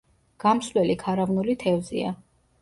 [0.43, 2.17] გამსვლელი ქარავნული თევზია.